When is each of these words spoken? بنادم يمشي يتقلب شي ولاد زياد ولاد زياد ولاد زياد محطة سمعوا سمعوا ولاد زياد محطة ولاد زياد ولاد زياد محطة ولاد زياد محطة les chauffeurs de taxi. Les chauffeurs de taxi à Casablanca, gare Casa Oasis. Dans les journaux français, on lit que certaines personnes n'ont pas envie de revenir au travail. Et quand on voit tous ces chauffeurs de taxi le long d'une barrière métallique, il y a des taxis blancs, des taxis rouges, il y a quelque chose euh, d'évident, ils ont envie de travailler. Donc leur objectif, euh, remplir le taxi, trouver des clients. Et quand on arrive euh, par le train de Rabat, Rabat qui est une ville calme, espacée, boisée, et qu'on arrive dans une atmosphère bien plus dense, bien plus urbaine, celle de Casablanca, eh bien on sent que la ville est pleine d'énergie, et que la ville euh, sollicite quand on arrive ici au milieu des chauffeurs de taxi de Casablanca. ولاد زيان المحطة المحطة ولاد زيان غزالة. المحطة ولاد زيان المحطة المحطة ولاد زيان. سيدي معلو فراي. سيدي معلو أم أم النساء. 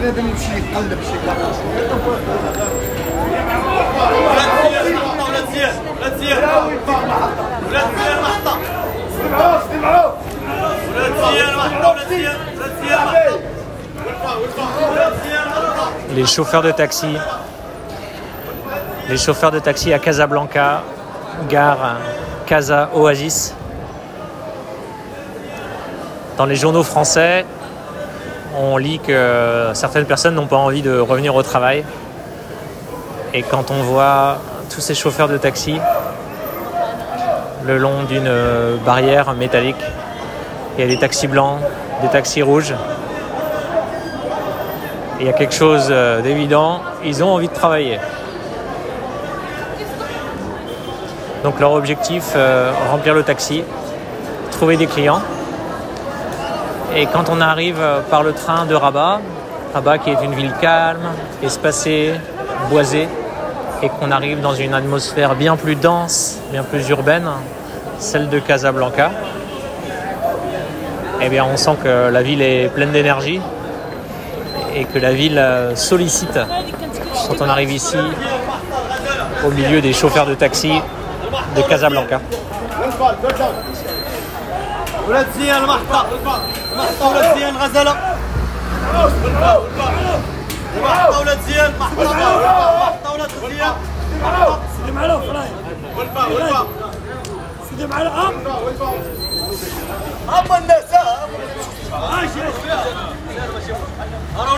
بنادم 0.00 0.28
يمشي 0.28 0.56
يتقلب 0.56 0.98
شي 1.02 1.16
ولاد 5.28 5.46
زياد 5.52 5.74
ولاد 5.98 6.18
زياد 6.20 6.42
ولاد 7.68 7.84
زياد 7.98 8.22
محطة 8.22 8.58
سمعوا 9.18 9.60
سمعوا 9.72 10.12
ولاد 10.94 11.12
زياد 11.32 11.56
محطة 11.56 11.90
ولاد 11.90 12.08
زياد 12.08 12.36
ولاد 12.56 12.72
زياد 12.82 13.40
محطة 13.96 14.90
ولاد 14.90 15.12
زياد 15.24 15.46
محطة 15.46 15.72
les 16.14 16.26
chauffeurs 16.26 16.62
de 16.62 16.70
taxi. 16.72 17.16
Les 19.08 19.16
chauffeurs 19.16 19.50
de 19.50 19.58
taxi 19.58 19.92
à 19.92 19.98
Casablanca, 19.98 20.82
gare 21.48 21.96
Casa 22.46 22.90
Oasis. 22.94 23.54
Dans 26.36 26.46
les 26.46 26.56
journaux 26.56 26.82
français, 26.82 27.44
on 28.57 28.77
lit 28.77 28.99
que 28.99 29.69
certaines 29.73 30.05
personnes 30.05 30.35
n'ont 30.35 30.47
pas 30.47 30.57
envie 30.57 30.81
de 30.81 30.97
revenir 30.99 31.35
au 31.35 31.43
travail. 31.43 31.83
Et 33.33 33.43
quand 33.43 33.71
on 33.71 33.83
voit 33.83 34.37
tous 34.73 34.81
ces 34.81 34.95
chauffeurs 34.95 35.27
de 35.27 35.37
taxi 35.37 35.79
le 37.65 37.77
long 37.77 38.03
d'une 38.03 38.31
barrière 38.85 39.33
métallique, 39.33 39.75
il 40.77 40.81
y 40.81 40.83
a 40.83 40.87
des 40.87 40.97
taxis 40.97 41.27
blancs, 41.27 41.59
des 42.01 42.09
taxis 42.09 42.41
rouges, 42.41 42.73
il 45.19 45.25
y 45.25 45.29
a 45.29 45.33
quelque 45.33 45.55
chose 45.55 45.87
euh, 45.89 46.21
d'évident, 46.21 46.81
ils 47.03 47.23
ont 47.23 47.29
envie 47.29 47.47
de 47.47 47.53
travailler. 47.53 47.99
Donc 51.43 51.59
leur 51.59 51.71
objectif, 51.71 52.33
euh, 52.35 52.71
remplir 52.91 53.15
le 53.15 53.23
taxi, 53.23 53.63
trouver 54.51 54.77
des 54.77 54.85
clients. 54.85 55.21
Et 56.95 57.05
quand 57.05 57.29
on 57.29 57.41
arrive 57.41 57.79
euh, 57.79 58.01
par 58.09 58.23
le 58.23 58.33
train 58.33 58.65
de 58.65 58.73
Rabat, 58.73 59.19
Rabat 59.73 59.97
qui 59.99 60.09
est 60.09 60.23
une 60.23 60.33
ville 60.33 60.53
calme, 60.61 61.09
espacée, 61.43 62.13
boisée, 62.69 63.07
et 63.83 63.89
qu'on 63.89 64.11
arrive 64.11 64.41
dans 64.41 64.53
une 64.53 64.73
atmosphère 64.73 65.35
bien 65.35 65.55
plus 65.55 65.75
dense, 65.75 66.37
bien 66.51 66.63
plus 66.63 66.87
urbaine, 66.89 67.29
celle 67.99 68.29
de 68.29 68.39
Casablanca, 68.39 69.11
eh 71.21 71.29
bien 71.29 71.45
on 71.45 71.57
sent 71.57 71.75
que 71.83 72.09
la 72.09 72.21
ville 72.23 72.41
est 72.41 72.69
pleine 72.73 72.91
d'énergie, 72.91 73.41
et 74.75 74.85
que 74.85 74.99
la 74.99 75.11
ville 75.11 75.37
euh, 75.37 75.75
sollicite 75.75 76.39
quand 77.27 77.41
on 77.41 77.49
arrive 77.49 77.71
ici 77.71 77.97
au 79.45 79.49
milieu 79.49 79.81
des 79.81 79.93
chauffeurs 79.93 80.25
de 80.25 80.35
taxi 80.35 80.71
de 81.55 81.61
Casablanca. 81.63 82.21
ولاد 85.07 85.27
زيان 85.37 85.63
المحطة 85.63 86.05
المحطة 86.73 87.07
ولاد 87.09 87.37
زيان 87.37 87.57
غزالة. 87.57 88.15
المحطة 90.75 91.19
ولاد 91.19 91.39
زيان 91.47 91.65
المحطة 91.65 92.01
المحطة 92.01 93.13
ولاد 93.13 93.31
زيان. 93.49 93.73
سيدي 94.77 94.91
معلو 94.91 95.19
فراي. 95.21 95.49
سيدي 97.69 97.87
معلو 97.87 98.09
أم 98.09 98.33
أم 100.29 100.53
النساء. 100.57 101.29